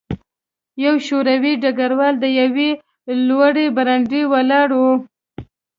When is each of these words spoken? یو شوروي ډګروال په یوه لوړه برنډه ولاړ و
یو 0.85 0.95
شوروي 1.07 1.53
ډګروال 1.63 2.15
په 2.21 2.27
یوه 2.39 2.69
لوړه 3.27 3.65
برنډه 3.75 4.21
ولاړ 4.31 4.69
و 4.75 4.81